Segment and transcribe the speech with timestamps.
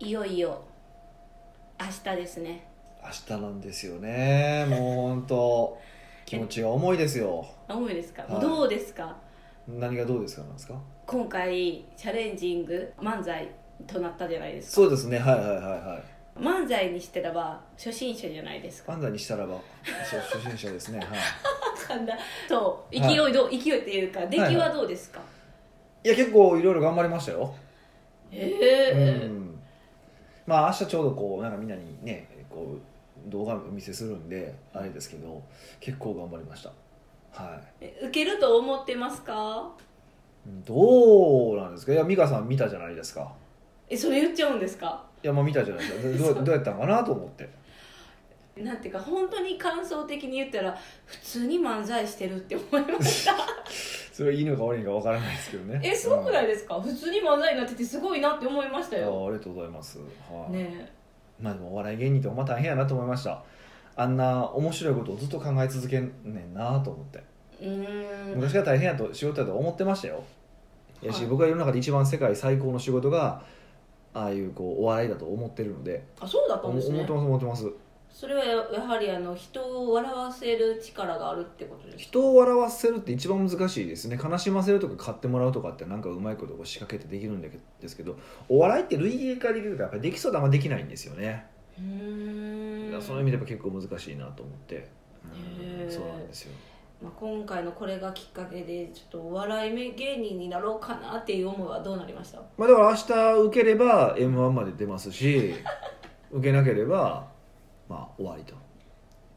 [0.00, 0.62] いよいよ
[1.78, 2.66] 明日ですね。
[3.02, 4.66] 明日なんですよね。
[4.68, 5.78] もう本当
[6.26, 7.46] 気持ちが重いですよ。
[7.68, 8.40] 重いですか、はい。
[8.40, 9.16] どうですか？
[9.66, 10.74] 何がどうですかなんですか？
[11.06, 13.48] 今回チャレンジング漫才
[13.86, 14.74] となったじゃないですか。
[14.82, 15.18] そうですね。
[15.18, 16.02] はいはいはいはい。
[16.38, 18.92] 漫才にしてれば初心者じゃないですか？
[18.92, 19.56] 漫才にしたらば。
[19.82, 20.98] 初心者ですね。
[20.98, 21.08] はい。
[21.88, 22.94] なんだそう。
[22.94, 25.20] 勢いどう、勢いっていうか出来はどうですか、
[26.04, 27.54] いや結構いろいろ頑張りましたよ。
[28.30, 29.49] えうえん
[30.50, 35.40] まあ明日ちょうどこうなんかみんなにねこう動画をお見せするんであれですけど
[35.78, 36.70] 結構頑張りました。
[37.32, 39.70] はえ受けると思ってますか？
[40.44, 41.92] いどうなんですか？
[41.92, 43.32] いや美香さん見たじゃないですか。
[43.88, 45.04] えそれ言っちゃうんですか？
[45.22, 46.24] いやまあ見たじゃないです。
[46.24, 46.44] かどど う。
[46.44, 47.48] どうやったのかなと思って。
[48.56, 53.32] なんていうか本当に感想的に言ったら普通に漫才してるって思いました
[54.20, 55.80] それはいいのか悪いのかわからないですけどね。
[55.82, 60.52] えすごくないい、ですか、普通に漫才になっててすごいなって思いましたうんあよありがとうございます、はい。
[60.52, 60.92] ね。
[61.40, 63.42] まあでもお笑い芸人ってほんま大変やなと思いました。
[63.96, 67.24] あんな面白いことをずっと考え続けんねんなと思って。
[67.62, 68.36] えうーん。
[68.36, 70.22] 昔から大変やと仕事やと思ってましたよ。
[71.00, 73.40] やし、はい僕は世の中で一番世界最高の仕事が
[74.12, 76.04] ああいうこうお笑いだと思ってるので。
[76.20, 77.04] あそうだった思んですね。
[77.04, 77.70] ってます思ってます
[78.12, 82.02] それはややはりあの人を笑わせる力があるってことですか？
[82.02, 84.18] 人を笑わせるって一番難しいですね。
[84.22, 87.50] 悲しませるとか買ってもらうとかってなんかうまいこと仕掛けてできるんで
[87.88, 88.16] すけど
[88.48, 91.46] お笑いって類型化できるからやっぱりできそうであんまできないんですよね。
[91.78, 94.88] うーんその意味でやっぱ結構難しいなと思って、
[95.88, 96.52] うそうなんですよ。
[97.02, 102.42] まあ、今回のこれがきっかけでちょっとお笑い芸人になろうかなっていう思いはどうなりました？
[102.58, 105.54] まあだから明日受ければ m 1まで出ますし
[106.30, 107.26] 受けなければ
[107.90, 108.54] まあ終わりと。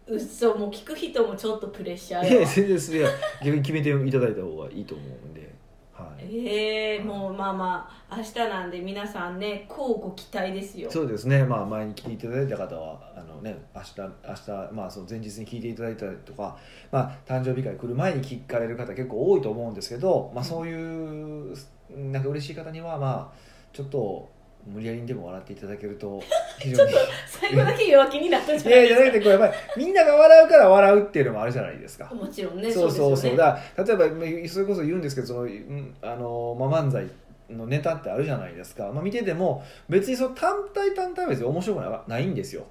[0.06, 3.10] うっそもう聞く人もちょっとプレッシャーいや全然それは
[3.44, 5.54] 逆に決めていただいた方がいいと思うんで、
[5.94, 10.92] はい、ええもうまあまあ明日なんで皆さんね乞うご期待ですよ。
[10.92, 16.58] そうですね、まあ、前に聞いていただいた方はあの、ね、明日明日、まあ、その前日に聞いていただいたりとか、
[16.92, 21.56] まあ、誕生日会来る前に聞かれる方結構多いと思うんですけど、まあ、そういう
[21.96, 23.38] なんか嬉しい方には、まあ、
[23.72, 24.30] ちょっと
[24.66, 26.22] 無理やりにでも笑っていただけると
[26.60, 26.94] 非常に。
[27.28, 29.30] 最後だけ弱気になったじいやいやゃないですか。
[29.30, 32.14] じゃなくてこれやっぱりみんなが笑うから笑うっていうのもあるじゃないですか。
[32.14, 33.32] もちろんねそうそうそう。
[33.32, 33.38] ね。
[33.38, 37.06] だ例えばまあそれこそ言うんですけどその、うんあのまあ、漫才
[37.50, 42.66] のネタってあるじゃないですか、まあ、見てても別にその単体単体は別に面白くなないんですよ。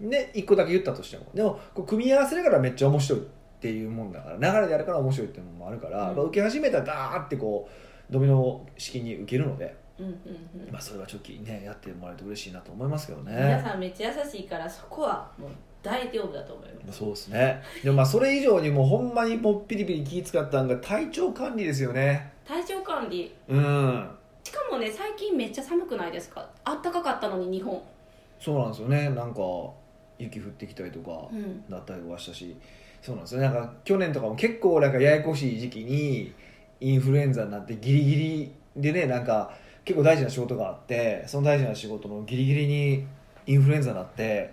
[0.00, 1.24] で一個だけ言ったとしても。
[1.34, 3.22] でもこう組み合わせるからめっちゃ面白いっ
[3.60, 6.16] ていうもんだから流れであるから面白いっていうのもあるから、うん。
[6.16, 10.66] まあ、受け始めたらダーってこうドミノ式に受けるので、うんうんうん。
[10.66, 13.62] うんまあ、それはちょっとねやってもらえると嬉しいなと思いますけど皆ね。
[13.64, 15.50] さんめっちゃ優しいからそこはもう
[15.82, 16.98] 大丈夫だと思います。
[16.98, 17.62] そうですね。
[17.82, 22.32] でもまあそれ以上にもうほんまにもうピリピリ気使ったんが体調管理ですよね。
[22.46, 23.34] 体調管理。
[23.48, 24.10] うん。
[24.44, 26.48] しかもね最近めっちゃ寒くないですか？
[26.64, 27.80] あったかかったのに日本。
[28.40, 29.10] そうなんですよね。
[29.10, 29.40] なんか
[30.18, 31.64] 雪降ってきたりとかうん。
[31.68, 32.56] だったりとかしたし、
[33.02, 36.32] そうなんですよなんか去年とかも結構なんかややこしい時期に
[36.80, 39.52] インフルエンザになってギリギリでねなんか
[39.86, 43.06] 結構大事な仕事があってその大事な仕事のギリギリに
[43.46, 44.52] インフルエンザになって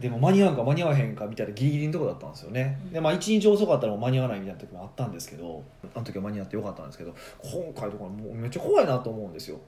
[0.00, 2.92] でも間に合うんか間に合わへんかみたいなギリギリのとこだったんですよね、うん。
[2.94, 5.62] でまあ1日遅かったら間に合わないみたいな時もあったんですけど
[5.94, 9.58] あの時は間に合ってよかったんですけど今回とかもうめっちゃ怖いなと思うんですよ。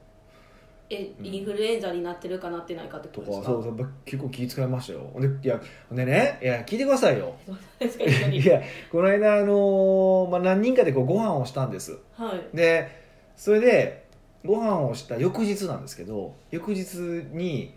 [0.88, 1.26] えうん。
[1.26, 3.46] インフルエンザになってるかなってないかってことですか？
[3.46, 5.10] そうそう結構気遣いましたよ。
[5.18, 7.34] でいやでねいや聞いてくださいよ。
[8.32, 11.98] いやこの間、あのーまあ、何人かでこうご飯をしたんです。
[12.14, 12.56] はい。
[12.56, 12.88] で
[13.36, 14.01] それで
[14.44, 16.96] ご飯をした翌日なんですけど翌日
[17.32, 17.74] に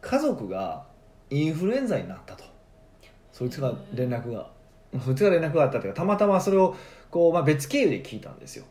[0.00, 0.86] 家族が
[1.30, 2.44] インフルエンザになったと。
[3.32, 4.50] そいつが連絡が
[5.04, 6.74] そいつが連絡があったというかたまたまそれを
[7.10, 8.64] こう、まあ、別経由で聞いたんですよ、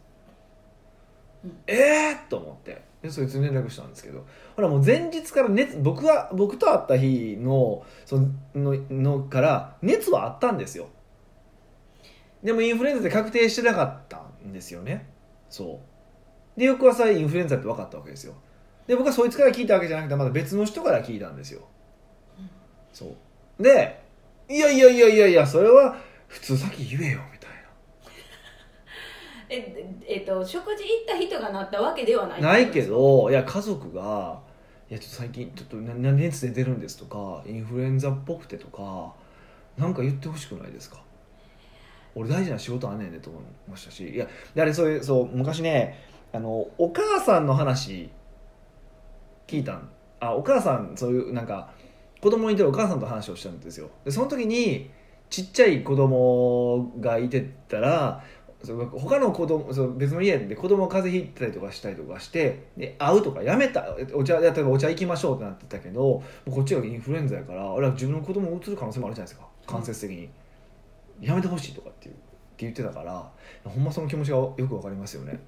[1.45, 1.57] うん。
[1.67, 2.81] ええー、と思って。
[3.01, 4.25] でそいつに連絡したんですけど。
[4.55, 10.87] ほらもう前日から熱僕が僕と会った日のそのののから熱はあったんですよ。
[12.43, 15.07] でもインフルエンザで確定してなかったんですよね。
[15.49, 15.96] そう
[16.57, 18.33] で翌朝インフルエンザって分かったわけですよ。
[18.87, 21.61] で僕はそいつから聞いたわけじゃなくてまだ別の人から聞いたんですよ、
[22.39, 22.49] うん
[22.91, 23.15] そ
[23.59, 23.63] う。
[23.63, 24.01] で
[24.49, 27.49] いやいやいやいやいやそれは普通先言えよみたい
[29.49, 32.41] ええっと食事行った人がなったわけではない。
[32.41, 34.39] なないけどいや家族が
[34.89, 39.13] 「いやちょっと最近ちょっとなな熱出てるんです」とか「インフルエンザっぽくて」とか
[39.77, 41.01] なんか言ってほしくないですか？
[42.15, 45.99] 俺大事な仕事あんねんでと思いましたしいやであれそういうそう昔ね
[46.33, 48.09] あのお母さんの話
[49.47, 49.89] 聞いたん。
[50.19, 51.69] あお母さんそういうなんか
[52.21, 53.89] 子供いてるお母さんと話をしたんですよ。
[54.03, 54.89] でその時に
[55.29, 58.23] ちっちゃい子供がいてたら
[58.63, 63.95] そう他の子供そう別の家で子供風邪ひいたりとかしたりとかしてで会うとかやめた。
[64.13, 69.47] お茶例えばお茶行きましょうってなってたけどこっちがインフルエンザやから俺は自分の子供を移る可能性もあるじゃないですか。
[69.67, 70.29] 間接的に、
[71.19, 72.15] やめてほしいとかっていう。
[72.65, 73.29] 言ってたから
[73.63, 75.39] ほんまその気持ちがよくわかりますよね。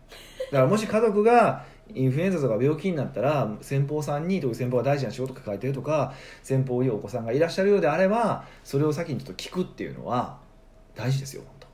[0.51, 6.13] だからもし家族がインフルエンザとか病気になったら先方さんにと先方が大事な仕事抱えてるとか
[6.43, 10.37] 先方にお子さんがいらっしゃるようであればそれを先にちょっと聞くっていうのは
[10.95, 11.67] 大事ですよ本当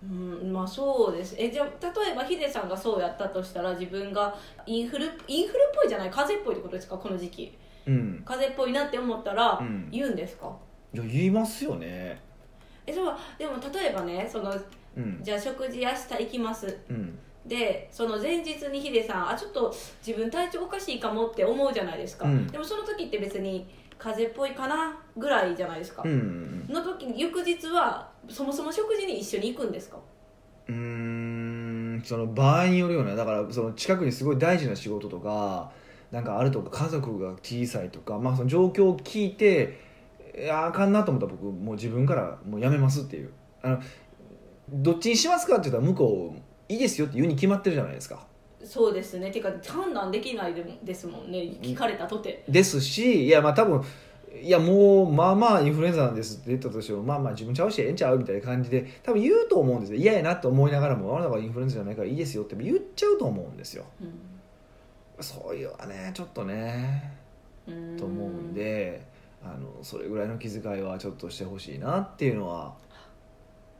[0.00, 0.06] う
[0.48, 1.34] んまあそうです。
[1.36, 4.32] えじゃあ例えばヒデさんがそうやったとしたら自分が
[4.66, 6.10] インフルインフルっぽいじゃない？
[6.10, 6.96] 風邪っぽいってことですか？
[6.96, 7.58] この時期。
[7.88, 8.22] うん。
[8.24, 9.88] 風邪っぽいなって思ったらうん。
[9.90, 10.56] 言うんですか、
[10.94, 12.20] いや言いますよね
[12.88, 14.54] えそうでも例えばねその
[14.96, 15.20] うん。
[15.22, 16.78] じゃあ食事明日行きます。
[16.88, 17.18] うん。
[17.46, 19.74] でその前日にヒデさんあちょっと
[20.06, 22.46] 自分体調おかしいかもって思うじゃないですか、うん。
[22.48, 29.98] でもその時って別に風邪っぽいかなぐらいじゃないですか、うんうんの時に翌日はそもそも食事に一緒に行くんですか？
[30.68, 35.70] うーんその場合によるようなだからその近くにすごい大事な仕事とか
[36.12, 39.87] なんかあるとか家族が小さいとか、まあ、その状況を聞いて
[40.42, 43.30] いやあかんなと思ったら僕もう自分からもうやめますっていう。
[43.62, 43.80] あの
[44.70, 48.26] どっちにしますかって言ったら向こういいですよって言うに決まってるじゃないですか。
[48.62, 49.30] そうですね。
[49.30, 51.38] てか判断できないでもですもんね。
[51.62, 52.44] 聞かれたとて。
[52.48, 53.82] ですしいやまあ多分
[54.42, 59.98] いやもうまあまあインフルエンザなんですって言ったとしてもまあまあ自分ちゃうしええんちゃうみたいな感じで多分言うと思うんですよ。
[59.98, 63.84] 嫌やなと思いながらもあなたがインフルエンザじゃないからいいですよって言っちゃうと思うんですよ。
[65.20, 67.14] そういうのはねちょっとね
[67.66, 67.96] うん。
[67.96, 69.06] と思うんで
[69.42, 72.74] あのそれぐらいの気遣いはちょっとしてほしいなっていうのは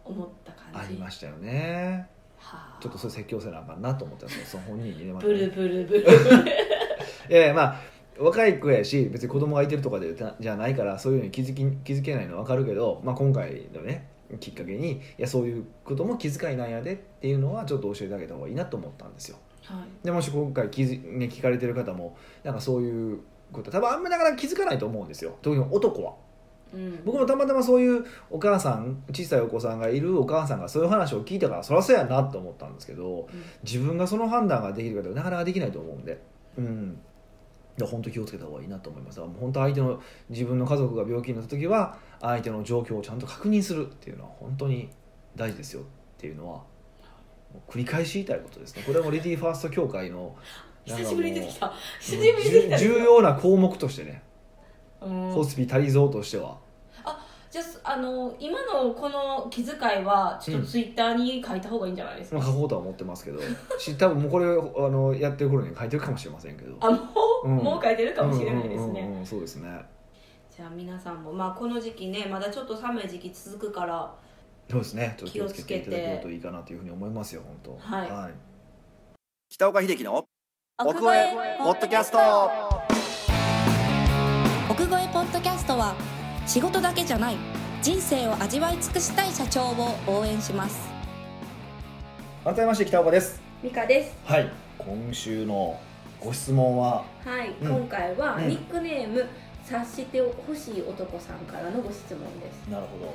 [0.04, 0.78] 思った感じ。
[0.78, 2.08] ありましたよね。
[2.38, 2.78] はあ。
[2.80, 4.46] ちょっとそれ説教せなあかんなと思ったんですよ。
[4.46, 6.02] その本人にねまたブルブルブル。
[6.02, 6.48] ブ ル
[7.30, 7.80] いやいやまあ
[8.18, 14.08] 若い子やし別に子供がいてるとかでじゃないからそういうのに気づき気づけないのは分かるけど、まあ、今回のね
[14.40, 19.38] きっかけにいやそういうことも気遣いなんやでっていうのはちょっと教えてあげた方がいいなと思ったんですよ。
[19.64, 20.04] はい。
[20.04, 23.20] でもし今回気づ、ね、聞かれてる方もなんかそういう
[23.52, 23.70] こと。
[23.70, 25.36] 多分あんまりなかなか気づかないと思うんですよ。
[25.42, 26.14] 特に男は。
[26.72, 27.04] うん。
[27.04, 33.28] 僕もたまたまそういうお母さん小さいお子さんがいるお母さんがそういう話を聞いたからそりゃそうやなと思ったんですけど
[33.62, 36.20] 自分がその判断ができるかってなかなかできないと思うんで。
[36.56, 36.98] うん。
[37.78, 39.18] いや本当気をつけた方がいいなと思います。
[39.18, 44.90] だからもう本当相手の自分の家族が病気になった時は相手の状況をちゃんと確認するっていうのは本当に
[45.36, 45.84] 大事ですよっ
[46.18, 46.62] ていうのは
[47.68, 48.82] 繰り返し言いたいことですね。
[48.84, 50.34] これはもうレディーファースト協会の
[50.88, 51.72] 久しぶりに出てきた。
[52.00, 52.78] 久しぶりに出てきた。
[52.78, 54.22] 重重要な項目としてね。
[55.00, 55.32] うん。
[55.32, 56.58] ホスピタリゾーとしては。
[57.50, 63.40] じゃああの今のこの気遣いはちょっとツイッターに書いた方がいいんじゃないですか、まあ書こうとは思ってますけど。
[63.78, 66.76] し多分もうこれをあのやってる頃に書いてるかもしれませんけど。
[66.80, 66.98] あも
[67.44, 67.56] う、うん。
[67.56, 69.80] もう書いてるかもしれないですね、うんうんうんうんそうですね。
[70.54, 74.14] じゃあ皆さんもまあこの時期ねまだちょっと寒い時期続くから
[74.68, 75.16] そうですね。
[75.24, 77.78] 気をつけていただけるといいかなというふうに思いますよ本当。
[77.78, 78.34] はい。
[79.48, 80.26] 北岡秀樹の
[80.80, 82.18] 奥越えポッドキャスト。
[84.70, 85.96] 奥越えポッドキャストは
[86.46, 87.36] 仕事だけじゃない
[87.82, 90.88] 人生を味わい尽くしたい社長を応援します。
[92.44, 93.42] 改めまして北岡です。
[93.60, 94.16] ミカです。
[94.24, 94.48] はい
[94.78, 95.80] 今週の
[96.20, 97.02] ご質問は？
[97.24, 97.76] はい、うん。
[97.78, 98.48] 今回はうん。
[98.48, 99.26] ニックネーム、
[99.64, 102.68] 察してほしい男さんからのご質問です。
[102.70, 103.14] なるほど。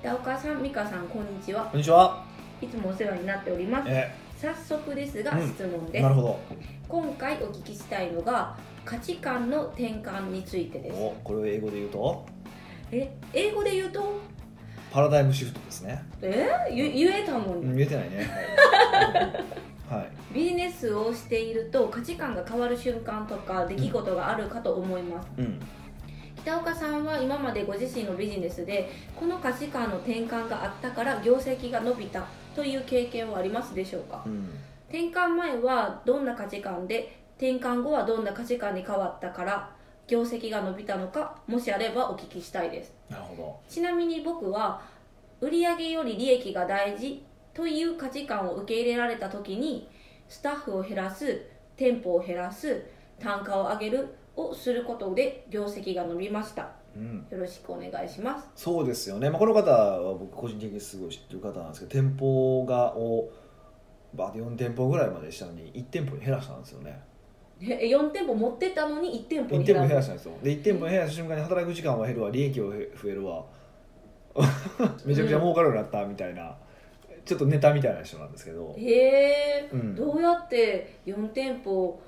[0.00, 1.66] 北岡さん美香さんこんにちは。
[1.66, 2.24] こんにちは。
[2.62, 3.90] いつもお世話になっております。
[3.90, 4.10] え。
[4.40, 5.48] 早速ですがうん。
[5.48, 6.40] 質問です、なるほど
[6.88, 10.96] 今回お聞きしたいのが価値観の転換についてです。
[10.96, 12.26] おこれを英語で言うと？
[12.92, 14.20] え英語で言うと？
[14.92, 16.04] パラダイムシフトですね。
[16.22, 16.46] え？
[16.72, 18.30] 言言えたもん言えてないね。
[19.88, 20.10] はい、はい。
[20.32, 25.60] ビジネスをしていると価値観が変わる瞬間とか出来事があるかと思います、うん。
[26.42, 34.22] 北岡さんは今までご自身のビジネスでこの価値観の転換があったから業績が伸びたという経験はありますでしょうか？
[34.26, 34.48] うん
[34.88, 39.70] 転換前はどんな価値観で転換後はどんな価値観に変わったから
[40.06, 42.94] 業績が伸びたのかもしあればお聞きしたいです。
[43.08, 43.60] なるほど。
[43.68, 44.82] ちなみに僕は
[45.40, 49.88] 売上より利益が大事という価値観を受け入れられた時に
[50.28, 51.42] スタッフを減らす
[51.76, 52.84] 店舗を減らす
[53.18, 56.72] 単価を上げるをすることで業績が伸びました。
[56.96, 57.26] うん。
[57.30, 58.48] よろしくお願いします。
[58.54, 63.30] そうですよね、まあ、この方は僕個人的にすごい知ってる方なんですけど店舗がを
[64.14, 67.00] バーッと4店舗ぐらいまでしたのに1店舗に減らしたんですよね。
[67.60, 69.88] え4店舗持ってったのに1店舗1に店舗減らす。
[69.88, 70.32] 減らしたんですよ。
[70.42, 72.30] で1店舗減らした瞬間に働く時間は減るわ。
[72.30, 73.44] 利益は増えるわ。
[75.06, 76.56] めちゃくちゃ儲かるようになったみたいな、
[77.24, 78.74] ちょっとネタみたいな人なんですけど。
[78.76, 79.94] へえ、うん。
[79.94, 82.00] どうやって4店舗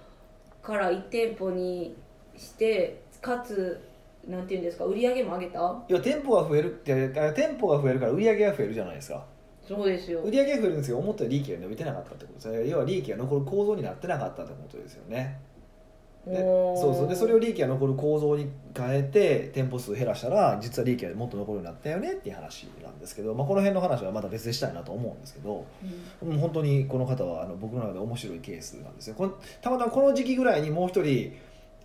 [0.62, 1.96] から1店舗に
[2.36, 3.80] してかつ
[4.26, 5.84] なんていうんですか売り上げも上げた？
[5.88, 9.25] いや店舗が増えるってあ店舗が増えるから売り上げが増えるじゃないですか
[9.66, 10.20] そうですよ。
[10.20, 12.68] 売り上げが増えるんですけど思ったより利益が伸びてなかったってことですね。
[12.68, 15.40] 要は利益が残る構造になってなかったってことですよね。
[16.26, 17.08] でそうそう。
[17.08, 25.64] でそれを利益が残る構造に変えて店舗数減らしたら実は利益がもっと残るようになったよねっていう話なんですけど、まあ、この辺の話はまた別でしたいなと思うんですけど
[26.23, 26.30] うん。
[26.30, 29.14] もう本当にこの方はあの僕の中で面白いケースなんですよ。
[29.16, 31.32] このたまたまこの時期ぐらいにもう一人、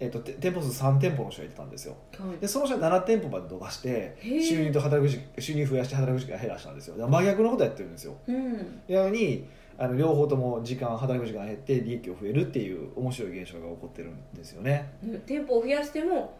[0.01, 1.95] えっとて店舗数3店舗の人がいてたんですよ。
[2.19, 2.37] はい。
[2.39, 7.07] でその人は7店舗まで伸ばして収入と働く時収入増やして働く時間減らしたんですよ。
[7.07, 8.15] 真逆のことやってるんですよ。
[8.27, 8.81] うん。
[8.87, 14.91] やのにあの両方とも時間働く時間減って利益を増えるっていう面白い現象が起こってるんですよね。
[15.25, 16.33] 店舗を増やしても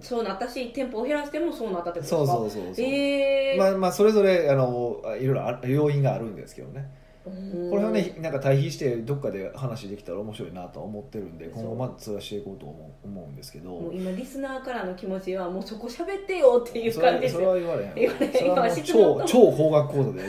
[0.00, 2.26] そうなったし店舗を減らしてもそうなったってことですか？
[2.26, 3.58] そうそうそうそう、ええ。
[3.58, 6.88] まあまあそれぞれあのいろいろあ要因があるんですけどね
[7.24, 7.30] こ
[7.70, 13.70] これはねなんか対比してどっかで話できたら面白いなとは思ってるんで今後まず通話していこうと思う思うんですけど。
[13.70, 17.48] もう今リスナーからの気持ちはもうそこ喋ってよっていうそれそれ感じですよ。
[17.48, 18.46] は言われへん言われへん。
[18.46, 20.22] 今質問と超超高額講座で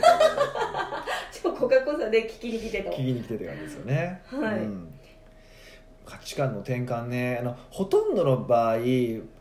[1.42, 2.90] 超コカ・コザで聞きに来てと。
[2.90, 4.58] 聞きに来てって感じですよね、はい。
[4.58, 4.88] うん。
[6.06, 7.38] 価値観の転換ね。
[7.42, 8.76] あのほとんどの場合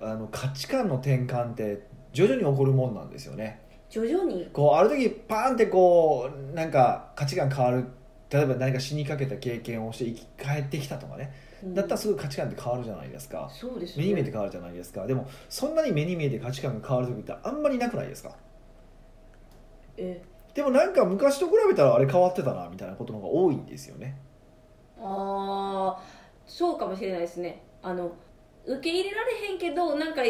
[0.02, 3.62] あの価値観の転換って徐々に起こるもんなんですよね
[4.04, 4.50] 徐々に。
[4.52, 7.86] こうある時パーンってこうなんか価値観変わる
[8.30, 11.34] 例えば何か死にかけた経験をして生き返ってきたとかね。
[11.64, 13.50] だったらすぐ価値観って変わるじゃないですか。
[13.52, 15.08] そうです目に見えて変わるじゃないですか。
[15.08, 18.36] でもそんなに目に見えて価値観が変わる時ってあんまりなくないですか？
[19.98, 20.22] え。
[20.54, 24.18] でもなんか昔と比べたらあれ変わってたなみたいなことの方が多いんですよね。
[25.00, 26.04] ああ
[26.46, 27.62] そうかもしれないですね。
[27.82, 28.12] あの
[28.66, 30.24] 受け入れられへんけどなんか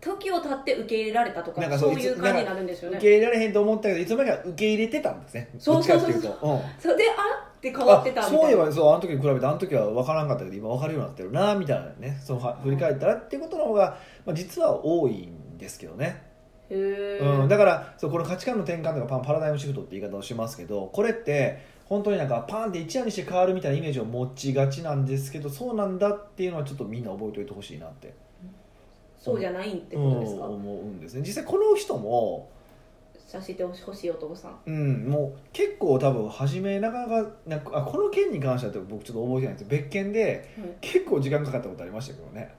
[0.00, 2.96] 時を経って受け入れられたとかそそうういう感じになるんですよね。
[2.96, 5.50] 受け入れられへんと思ったけどいつの間にか受け入れてたんですね。
[5.58, 6.46] そうそうそうどっちかっていうと。
[6.46, 6.60] うん。
[6.78, 7.14] それであ
[7.56, 8.38] って変わってたみたいな。
[8.38, 12.18] あそういえばそうあの時に比べてあの時は分からんかったけど今分かるようになってるなみたいなね。
[12.24, 16.22] そのは振り返ったらっていうことの方が、まあ、実は多いんですけどね、
[16.70, 28.14] へえ、うん、だからそうこの価値観の転換とかパンパラダイムシフトって言い方をしますけどこれって本当になんかパンって一夜にして変わるみたいなイメージを持ちがちなんですけどそうなんだっていうのはちょっとみんな覚えておいてほしいなって
[29.20, 31.20] そうじゃないってことですか、うん思うんですね。
[31.20, 32.48] 実際この人も
[33.26, 34.58] させてほしいお父さん。
[34.66, 40.68] うん、もう結構多分初めなかなかなんかあこの件に関しては僕ちょっと覚えてないんですけど別件ではい。
[40.80, 42.52] 結構時間かかったことありましたけどね。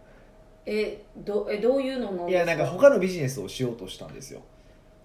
[0.66, 4.42] えどえどういうのなんいやなんか他のビジネスをしようとしたんですよ。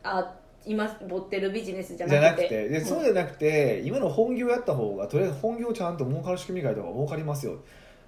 [0.03, 0.35] あ
[0.67, 2.21] 今持ってるビジネスじゃなくて？
[2.21, 2.69] なくて。
[2.69, 7.57] でそうじゃなくて今の本業やった方がとりあえず本業ちゃんと儲かる仕組みがある方が儲かりますよ。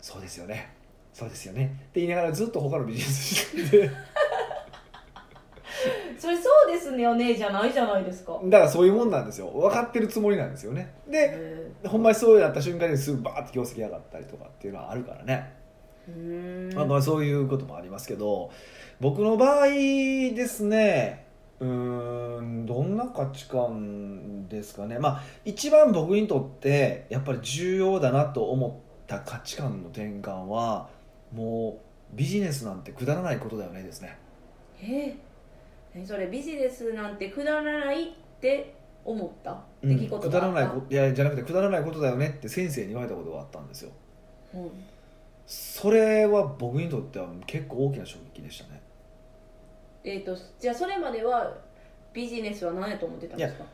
[0.01, 0.77] そうですよね
[1.19, 1.65] そうですよね。
[1.65, 3.91] って言いながらずっと他のビジネスしてて。
[6.17, 8.39] それそうですねよねじゃないじゃないですか。
[8.45, 9.49] だからそういうもんなんですよ。
[9.49, 10.95] 分かってるつもりなんですよね。
[11.09, 15.55] でへほんまにそうなった瞬間にすぐバーって業績上がったりとかっていうのはあるからね。
[16.77, 18.53] まあ、まあそういうこともありますけど
[19.01, 21.27] 僕の場合ですね
[21.59, 25.01] うーんどんな価値観ですかね。
[25.01, 28.73] まあ一番僕にとってやっぱり重要だなと思っ
[29.09, 30.97] た価値観の転換は
[31.33, 31.79] も
[32.13, 34.17] うビジネスなんてくだらないことだよねですね。
[34.83, 34.85] え？
[34.85, 35.15] ー
[35.95, 39.63] 何それビジネスなんてくだらないって思った？
[39.83, 43.91] 出来事くだがあった、らないこといやじゃなくてくだらないことだよねって先生に言われたことがあったんですよ。
[44.55, 44.71] うん。
[45.47, 48.81] それは僕にとっては結構大きな衝撃でしたね。
[50.05, 51.53] えー、とじゃあそれまでは
[52.13, 53.65] ビジネスは何やと思ってたんですか？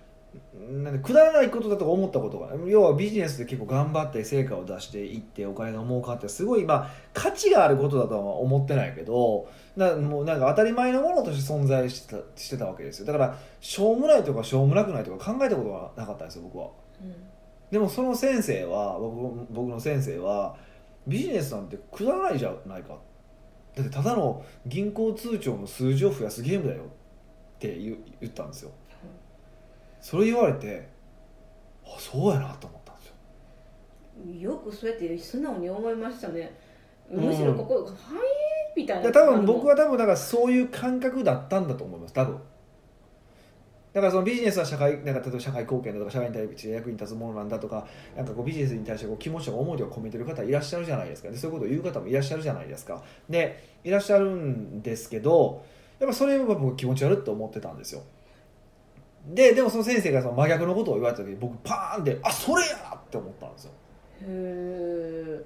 [0.83, 13.07] なんでくだらないことだと思ったことが要はビジネスで結構頑張って成果を出していってお金が儲かってすごいまあ価値があることだとは思ってないけどなもうなんか当たり前のものとして存在してたしてたわけですよ。
[13.07, 16.69] だからしょうもないとかしょうもなくないとか考えたことがなかったんですよ僕は。
[17.03, 17.15] うん。
[17.71, 20.57] でもその先生は僕僕の先生は
[21.07, 22.97] ビジネスなんてくだらないじゃないか。
[23.75, 26.87] だってただの銀行通帳の数字を増やすゲームだよっ
[27.59, 28.71] て言ったんですよ
[30.05, 30.87] それ言われて
[31.83, 33.07] あそうやなと思ったんです
[34.37, 34.51] よ。
[34.53, 36.55] よくそうやって素直に思いましたね。
[37.11, 37.25] うん。
[37.25, 37.95] むしろここ「はい」
[38.77, 39.11] みたいな。
[39.11, 42.13] 多分僕は多分だからそういう感覚だったんだと思います。
[42.13, 42.39] 多分。
[43.95, 51.31] だからそのビジネスは社会なんか例えば社会貢献だとか社会に対して役に立つものなんだとかなんかこうビジネスに対してこう気持ちとか思いとか込めてる方いらっしゃるじゃないですか。
[51.31, 53.03] でそういうことを言う方もいらっしゃるじゃないですか。
[53.31, 55.65] でいらっしゃるんですけど
[55.99, 58.03] やっぱそれは僕気持ち悪いって思ってたんですよ
[59.27, 63.71] ででもその先生がその真逆のことを言われた時に僕パーンってあそれやって思ったんですよ。
[64.23, 64.27] へ
[65.41, 65.45] え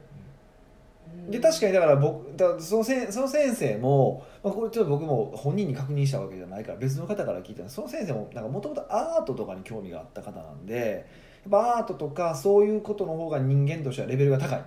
[1.30, 7.76] で確かにだから僕だそのせんその先生も、まあ、これちょっと僕も本人に確認したわけじゃないから別の方から聞いたんです。
[7.76, 11.06] その先生ももともとアートとかに興味があった方なんで
[11.44, 14.58] やっぱアートとかそういうことの方が人間としてはレベルが高い。
[14.58, 14.60] っ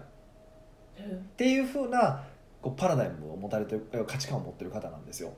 [1.36, 2.24] ていうふうな
[2.62, 5.34] こうパラダイムを持たれてる価値観を持ってる方なんですよ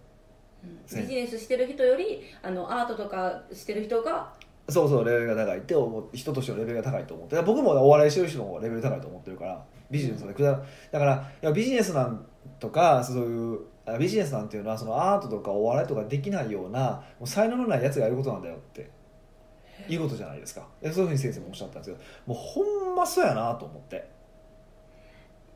[0.96, 4.34] ビジネスしてる人よりあのアートとかしてる人が
[4.70, 10.56] そうそうレベルが高いって思人としてのレベルが高いと思って僕もお笑いしてる人の方がレベル高いと思ってるからビジネスでくだ
[10.92, 12.26] からいやビジネスなん
[12.60, 18.90] とかそういうあビジネスなんていうのはそのアートとかお笑いとかできないようなもう才能のないやつがやることなんだよって
[19.90, 20.66] いうことじゃないですか。
[20.82, 24.08] でそういうふうに先生もおっしゃったんですけどもうほんまそうやなと思って。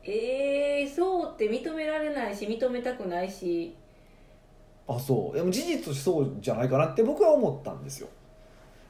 [0.04, 3.76] えー、そうって認められないし認めたくないし
[4.88, 5.36] あそう。
[5.36, 8.08] でも事実としてそうじゃないかなって僕は思ったんですよ。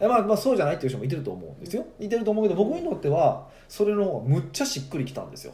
[0.00, 1.84] えまあ、まあそうじゃないっていう人もいてると思うんですよ。
[1.98, 5.52] いてると思うけど僕にとってはそれの方がむっちゃしっくりきたんですよ。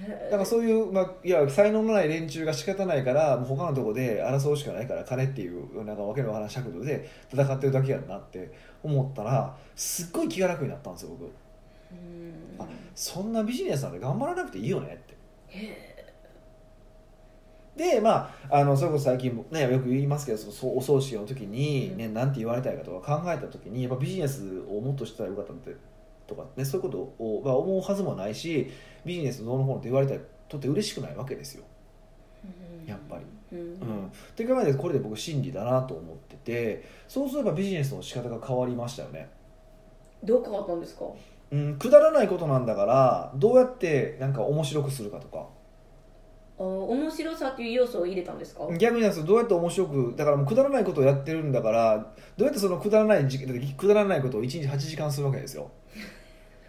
[0.00, 11.30] だからそういう、まあ、いや才能のない連中が仕方ないからもう他のところで争うしかないから金っていうなんかわけのわからん尺度で戦ってるだけやんなって思ったらすっごい気が楽になったんですよ僕。
[11.92, 12.34] うん。
[12.58, 15.16] あそんなビジネスなんで頑張らなくていいよねって。
[15.48, 15.91] へ
[17.76, 25.74] でまああのそれこそ最近もねよく言いますけどそお葬式の時に、ねなんて言われたいかとか考えた時にやっぱビジネスをもっとしたらよかったって
[26.26, 28.70] とかねそういうことを、まあ、思うはずもないし
[29.04, 31.64] ビジネスどうのこうのって言われたらとって嬉しくないわけですよ。
[32.86, 33.24] えやっぱり。
[33.52, 33.58] うん。
[33.58, 39.30] うん、って考えてこれで僕真理だなと思っててそうすればビジネスの仕方が変わりましたよね。
[40.22, 41.06] どう変わったんですか？
[41.50, 45.46] うん、くだらないことなんだからどうやってなんか面白くするかとか
[46.58, 53.26] あ面白さっていう要素を入れたんですか、逆にどうやって面白くだからもうくだらないことをやってるんだからどうやってそのくだらない
[53.76, 55.70] くだらないことを1日8時間するわけですよ。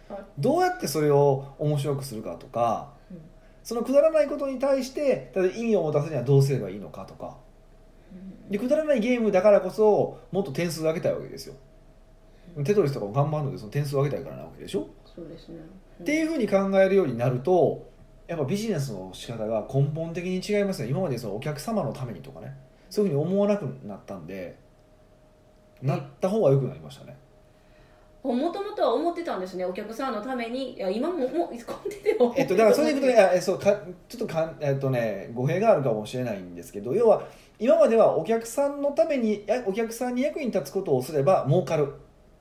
[0.08, 3.18] はいどうやってそれを面白くするかとかうん
[3.62, 7.38] そのくだらないことに対して意味を持たせるにはどうすればいいのかとか。
[8.50, 11.54] でくだらないゲームだからこそもっと点数を上げたいわけですよ。
[12.62, 14.86] テトリスとかも頑張るのでその点数を上げたいからなわけでしょ？
[15.06, 15.60] そうですね、
[16.02, 17.88] っていうふうに考えるようになると
[18.26, 20.88] やっぱビジネスの仕方が根本的に違いますね。
[20.88, 22.56] 今までそのお客様のためにとかね。
[22.88, 24.56] そういうふうに思わなくなったんで
[25.82, 27.16] なった方が良くなりましたね。
[28.22, 29.66] もともとは思ってたんですね。
[29.66, 30.72] お客さんのために。
[30.74, 33.76] いや今ももう根底では思えっとだからそういうことでいやえそうか
[34.08, 37.24] ちょっとかえっとね語弊があるかもしれないんですけど要は
[37.58, 41.92] 今まではお客さんのためにやお客さんに役に立つことをすれば儲かる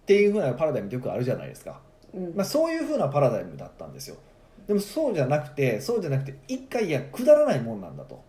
[0.03, 1.81] っていうふうなパラダイムってよくあるじゃないですか。
[2.13, 2.35] うん。
[2.35, 4.17] まあ、そういうふうなパラダイムだったんですよ
[4.67, 8.23] でもそうじゃなくてそうじゃなくて一回いやくだらないもんなんだと。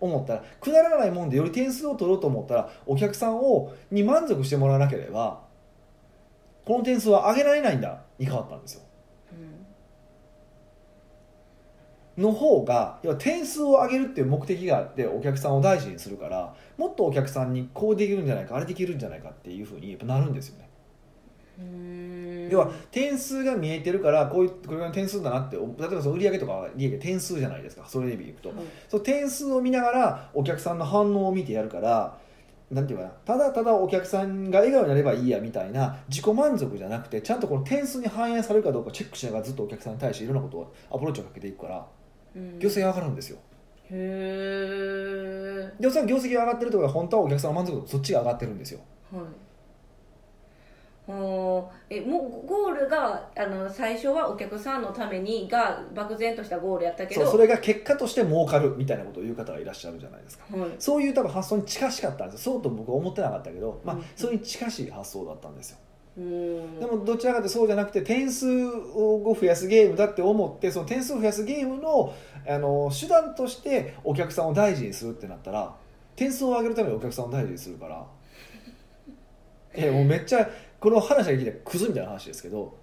[0.00, 5.42] 思ったらくだらないもんでより点数を取ろうと思ったらお客さんをに満足してもらわなければ
[6.64, 8.82] この点数は上げられないんだに変わったんですよ。
[12.16, 20.68] の方が要は点数を上げるっていう目的があってお客さんを大事にするからもっとお客さんにこうできるんじゃないかあれできるんじゃないかっていうふうにやっぱなるんですよね。
[21.58, 28.58] うん要は点数が見えてるからこういうこれが点数だなって例えばその売上とか利益点数じゃないですかそれでいくと、はい
[28.88, 32.18] その点数を見ながらお客さんの反応を見てやるから
[32.70, 41.86] なんていうかなただただお客さんが笑顔になればいいやみたいな自己満足じゃなくてちゃんとこの点数に反映されるかどうかチェックしながらずっとお客さんに対していろんなことをアプローチをかけていくから
[42.36, 42.58] うん。
[42.58, 43.38] 業績が上がるんですよ。
[43.92, 48.80] へでその業績が上がってるところは本当はお客さんの満足度そっちが上がってるんですよ。
[49.12, 49.26] えはい
[51.12, 57.22] おえもうゴールがあの最初はお客さんのためにが漠然としたゴールやったけど。
[57.22, 60.44] そうそれが結果として儲かるみたいなことを言う方がいらっしゃるじゃないですか。
[60.56, 60.70] はい。
[60.78, 62.52] そういう多分発想に近しかったんですよ。
[62.52, 65.78] そうと僕は思ってなかったけど、まあうん、それに近しい発想だったんですよ。
[66.18, 66.78] うん。
[66.78, 72.14] でもどちらかというとそうじゃなくて点数を増やすゲームだって思ってその点数を増やすゲームの
[72.46, 75.74] あの手段としてお客さんを大事にするってなったら
[76.14, 78.06] 点数を上げるためにお客さんを大事にするから。
[79.72, 80.48] えもうめっちゃ
[80.80, 81.44] この話が聞い。
[81.44, 82.76] てクズみたいな話ですけど。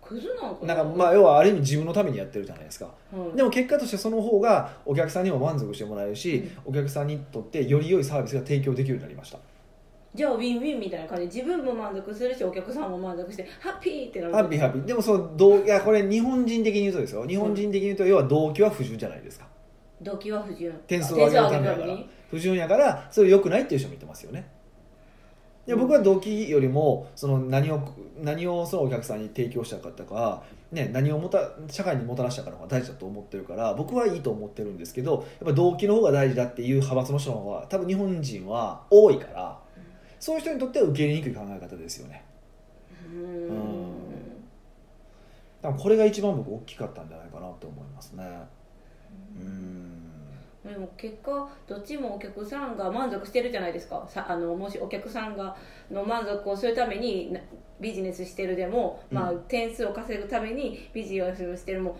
[0.00, 0.74] クズなんかな？
[0.74, 2.86] んかまあ要はある意味自分のためにやってるじゃないですか。
[2.86, 2.92] は
[3.34, 3.36] い。
[3.36, 9.38] でも結果としてその方がお客さんにも満足してもらえるしお客さんにとってより良いサービスが提供できるようになりました。
[10.14, 14.84] じゃあウィンウィンみたいな感じで自分も満足するしお客さんも満足してハッピーってなるハッピーハッピー。
[14.86, 17.26] でもその動いやこれ日本人的に言うとですよ。
[17.26, 19.46] 日本人的に言うと要は動機は不純じゃないですか。
[20.00, 20.72] 動機は不純。
[20.86, 21.98] 点数を上げるためだから。
[22.30, 24.48] 不純やからそれ良くないっていう人も言ってますよね
[25.68, 39.58] で僕は動機よりもその何を何をそのお客さんに提供したかとか、ね、何をもた社会にもたらしたかの方が大事だと思ってるから僕はいいと思ってるんですけどやっぱ動機の方が大事だっていう派閥の人の方が多分日本人は多いから
[40.18, 42.24] そういう人にとっては受け入れにくい考え方ですよね。
[43.12, 43.92] うん。
[45.60, 48.24] 多分これが一番僕大きかったんじゃないかなと思いますね。
[49.36, 50.07] うん
[50.68, 54.06] でも結果どっちもお客さんが満足してるじゃないですか。
[54.08, 55.56] さあのもしお客さんが
[55.90, 57.40] の満足をするためにな
[57.80, 61.96] ビジネスしてるでも、まあう、点数を稼ぐためにビジネスをしてるも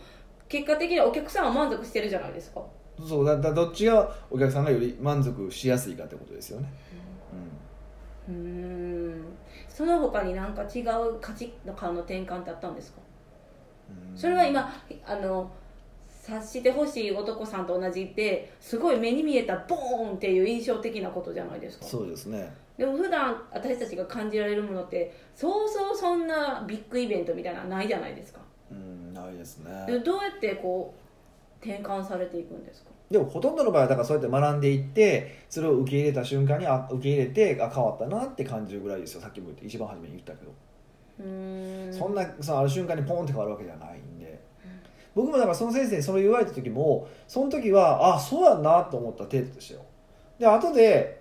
[0.48, 2.62] 結果的にはお客さんは満足してるじゃないですか。
[3.06, 6.68] そうだだどっちがお客さんがより満足しやすいかってことですよね、
[8.28, 9.24] うーん。
[9.68, 12.98] その他になんか違う価値観の転換ってあったんですか？
[14.12, 14.18] うん。
[14.18, 14.68] それは今
[15.06, 15.48] あの
[16.28, 21.86] 察してほしい男さんと同じですごい目に見えたボーンっていう印象的なことじゃないですか。
[21.86, 22.52] そうですね。
[22.76, 28.40] でも普段私たちが感じられるものってそうそうそんなビッグイベントみたいなのないじゃないですか。
[28.70, 29.84] うんないですね。
[29.86, 32.90] でどうやってこう転換されていくんですか？
[33.10, 39.20] でもほとんどの場合はだからそうやって学んでいってそれを受け入れた瞬間にあ受け入れてあ変わったなって感じるぐらいですよ。
[39.22, 40.52] さっきも言って一番初めに言ったけど、
[41.20, 41.92] うーん。
[41.92, 44.38] そんなそのある瞬間にポンって変わるわけじゃないんで、
[45.18, 49.80] 僕もだからその先生にそれ言われた時もその時はあそうやんなと思った程度でしたよ。
[50.38, 51.20] で後で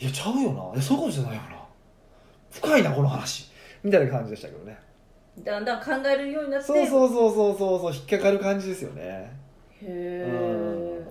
[0.00, 0.72] いやちゃうよな。
[0.72, 1.64] いやそういうことじゃないよな。
[2.50, 3.52] 深いなこの話。
[3.84, 4.76] みたいな感じでしたけどね。
[5.44, 6.66] だんだん考えるようになって。
[6.66, 9.32] そうそうそうそうそうそう引っかかる感じですよね。
[9.80, 11.06] へえ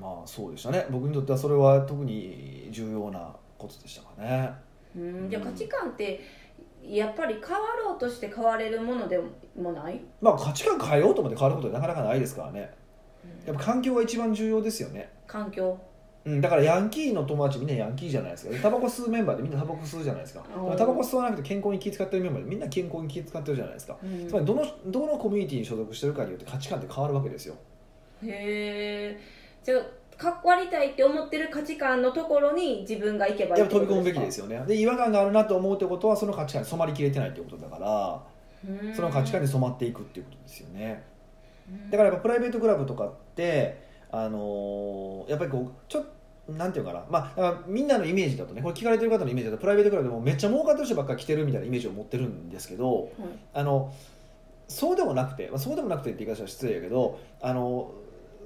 [0.00, 0.86] まあそうでしたね。
[0.90, 4.50] 僕にとってはそれは特に重要なことでしたかね。
[4.96, 5.30] うん。
[5.30, 6.20] じゃあ価値観って
[6.82, 9.18] やっぱり変わろうとして変われるもので
[9.56, 12.72] もない、まあ価値観変えようと思って変わることはなかなかないですからね。
[13.46, 15.10] やっぱ環境が一番重要ですよね。
[15.26, 15.78] 環境？
[16.24, 20.44] うん、だからヤンキーの友達みんなヤンキーじゃないですかタバコ吸うメンバーでみんなタバコ吸うじゃないですか。
[20.76, 23.96] タバコ吸わなくて健康に気遣ってるメンバーでみんな健康に気遣ってるじゃないですか。
[24.02, 24.28] うん。
[24.28, 27.54] つまりどのどのコミュニティに所属してるかによって価値観って変わるわけですよ。
[28.22, 29.20] へえ
[29.62, 29.82] じゃあ
[30.18, 34.66] 関わりたいって思ってる価値観のところに自分が行けばいい飛び込むべきですよよね。
[34.66, 41.04] で違和感があるなと思うってことはその価値観に染まりきれてないってことだからその価値観に染まっていくっていうことですよね。
[41.90, 46.18] だからやっぱプライベートクラブとかってあのーやっぱりこうちょっと
[46.52, 53.10] なんていうかな、まあ、みんなのイメージだとねこれ聞かれてる方のイメージだとプライベートクラブでもめっちゃ儲かってる人ばっかり来てるみたいなイメージを持ってるんですけど
[53.52, 53.92] あの
[54.66, 57.92] そうでもなくて、まあ、そうでもなくてって言い方は失礼やけどあの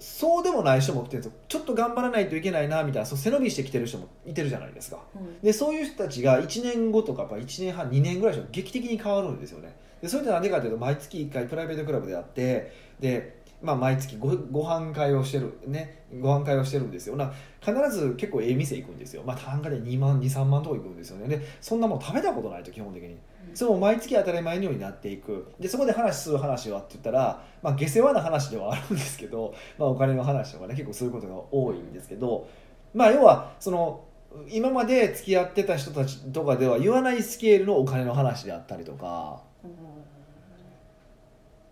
[0.02, 4.98] そうでもない人も来てるんですよちょっと頑張らないといけないなみたいなそう背伸びしてきてる人もいてるじゃないですか。
[5.42, 9.76] でそういう人たちが1年後とかやっぱ1年半2年ぐらいで劇的に変わるんですよね。
[10.00, 17.16] でそれって何でかというと毎月1回プライベートクラブであってで、まあ、毎月ごご飯会をしてるねご飯会をしてるんですよ。
[17.16, 19.22] な必ず結構ええ店行くんですよ。
[19.24, 21.28] まあ単価で2万23万とか行くんですよね。
[21.28, 23.16] でそんなもん食べたことないと基本的に。
[23.54, 25.52] それも毎月当たり前のようになっていく。
[25.60, 32.48] でそこで話する話はって言ったら、まあ、下世話な話ではあるんですけど、まあ、お金の話とかね結構することが多いんですけど、
[32.94, 34.04] まあ要はその
[34.48, 39.42] 今まで付き合ってた人たちとかでは言わないスケールのお金の話であったりとか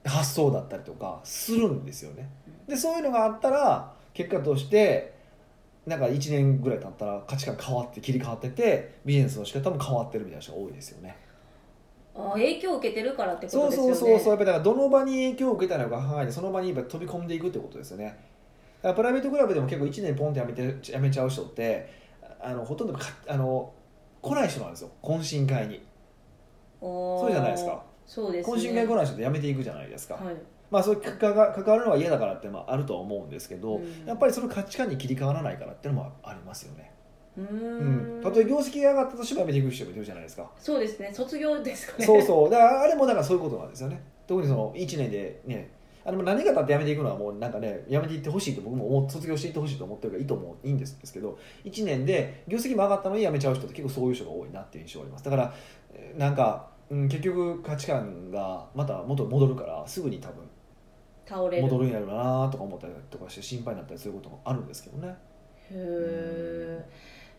[0.04, 2.28] 発想だったりとかするんですよね。
[2.66, 5.14] でそういうのがあったら結果として
[5.86, 11.16] なんか1年ぐらい経ったら価値観変わって切り替わっててビジネスの仕方も変わってるみたいな人が多いですよね。
[12.14, 13.94] あ影響を受けてるからってことですよね。
[13.94, 18.18] そうそうそうやっぱりだからどの場に影響を受けたのか考えてその場にやっぱ飛び込んでいくってことですよね。
[18.82, 21.90] プライベートクラブでも結構1年ポンってやめてやめちゃう人って
[22.40, 23.72] あのほとんどかあの
[24.22, 24.90] 来ない人なんですよ。
[25.02, 25.82] 懇親会に。
[26.80, 28.56] そそうじゃないですかそうですね。
[28.56, 30.34] 懇親会来ない人ってやめていくじゃないですか、はい。
[30.68, 34.04] まあそういう関わ関わるのが嫌だからってまああるとは思うんですけど、うん。
[34.04, 36.92] やっぱりその価値観に切り替わらないからっていうのもありますよね。
[37.38, 38.18] うん。
[38.18, 38.20] ん。
[38.20, 40.50] たとえ業績が上がったとしてもやめていく人もいるじゃないですか。
[40.58, 41.12] そうですね。
[41.14, 42.04] 卒業ですかね。
[42.04, 42.50] そうそう。
[42.50, 44.02] だからあれもだからそういうことなんですよね。
[44.26, 45.70] 特にその1年でね
[46.04, 55.24] あの何が経ってやめていくのはもうなんかねやめていってほしいと僕も卒業していってほしいと思ってるからいいと思ういいんですけど1年で業績も上がったのに辞めちゃう人って結構そういう人が多いなっていう印象があります。
[55.24, 55.54] だから
[55.92, 60.48] えーなんか、うん、結局価値観がまた元に戻るからすぐに多分
[61.24, 61.62] 倒れる。
[61.62, 65.08] 戻るんやろうなとか思ったりとかして心配になったりすることもあるんですけどね。
[65.08, 65.14] へ
[65.70, 66.84] え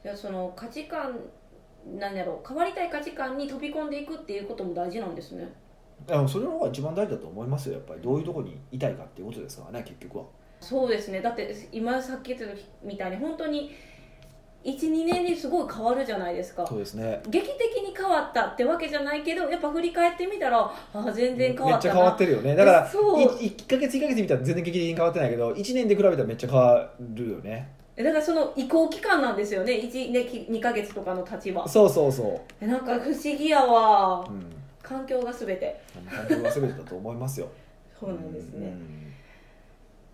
[0.03, 1.19] じゃあその価値観
[1.99, 5.51] なんだろう変わりたい価値観に飛び込んでいくっていうことも大事なんですね。
[6.07, 10.25] いやそれの方が一番大事だと思いますよやっぱりどういうところにいたいかっていうことですからね結局は。
[10.59, 11.21] そうですね。
[11.21, 13.71] だって今さっき言ってたみたいに本当に
[14.63, 16.65] 12年ですごい変わるじゃないですか。
[16.67, 17.21] そうですね。
[17.29, 21.73] 劇的に変わったってわけじゃないけどやっぱ振り返ってみたらあ全然変わったな。
[21.73, 22.55] めっちゃ変わってるよね。
[22.55, 23.21] だからそう。
[23.21, 27.71] い1か月1か月見たら全然劇的に変わってないけど1年で比べたらめっちゃ変わるよね。
[27.95, 29.73] だからその移行期間なんですよね。
[29.73, 31.67] 1ね2ヶ月とかの立場。
[31.67, 34.25] そうそうそえなんか不思議やわ。
[34.29, 34.45] う、うん、
[34.83, 35.81] 環境が全て。
[36.09, 37.47] 環境が全てだと思いますよ。
[37.99, 39.13] そうなんですね、うん。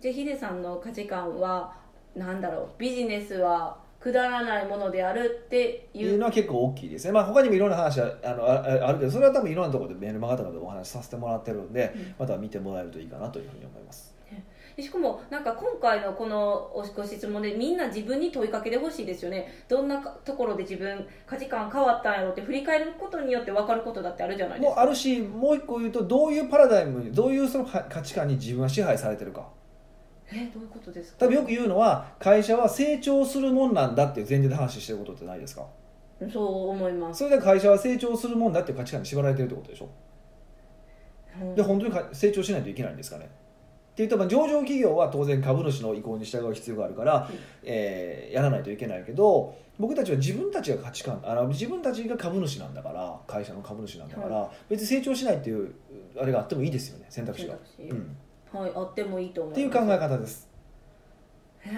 [0.00, 1.74] じゃあヒデさんの価値観は
[2.16, 2.68] なんだろう。
[2.78, 12.14] ビジネスはくだらないものであるっていいううのは結構大きいですね、まあ、他にもいろんな話はあのあああるけどそれは多分いろんなところでメールマガとかでお話しさせてもらってるんで、うん。
[12.18, 14.16] また見てもらえるといいかなというふうに思います。
[14.76, 19.64] でしかもなんか今回のこのおご質問でみんな自分に問いかけてほしいですよね。
[19.68, 24.76] どんなかところで自分価値観変わったんやろって振り返ることによって分かることだってあるじゃないですか。
[24.76, 29.48] もうあるしもう一個言うとどういうパラダイムにどういうその価価値観に自分は支配されてるか
[30.32, 31.18] えどういうことですか？
[31.20, 35.66] 多分よく言うのは会社は成長するもんなんだっていう前提で話してることってないですか？
[36.32, 39.88] そう思います、それで会社は成長するもんだっていう価値観に縛られてるってことでしょ？
[41.40, 41.54] うん。
[41.54, 43.30] で本当にか成長しないといけないんですかね？
[43.92, 47.38] っていうとまあ上場企業は当然株主の意向に従う必要があるから、うん。
[47.64, 55.72] えーやらないといけないけど僕たちは自分たちが価値観あの自分たちが株主なんだから会社の株主なんだから、別に成長しないっていう
[56.20, 58.16] あれがあってもいいですよね選択肢が、うん、
[58.52, 60.48] はいあってもいいと思っていう考え方です。
[61.60, 61.76] へえ、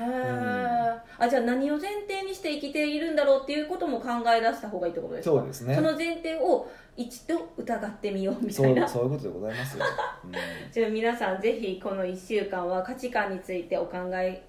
[1.19, 5.37] あじゃあ何を前提にして生きているんだろうっていうことも考え出した方がいいってことですか？
[5.39, 5.75] そうですね。
[5.75, 8.87] その前提を一度疑ってみようみたそいうな。
[8.87, 9.85] そういうことでございますよ、
[10.25, 10.33] うん。
[10.71, 14.43] じゃあ皆さんぜひこの1週間は価値観についてお考え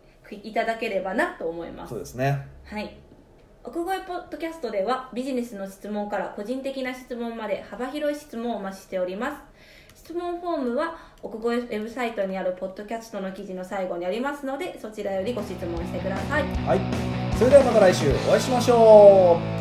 [0.44, 1.92] いただければなと思います。
[1.92, 2.46] そうですね。
[2.66, 2.98] はい。
[3.64, 9.38] 奥越ポッドキャストではビジネスの質問から個人的な質問まで幅広い質問をお待ちしております
[10.04, 16.44] 質問フォームは奥越ウェブサイトにあるポッドキャストの記事の最後にありますのでそちらよりご質問してください。
[16.66, 17.38] はい。
[17.38, 19.61] それではまた来週お会いしましょう。